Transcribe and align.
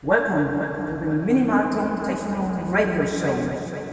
Welcome 0.00 0.46
to 0.76 0.92
the 1.00 1.06
Minimal 1.06 1.66
Techno 2.04 2.46
Radio 2.70 3.04
Show. 3.04 3.87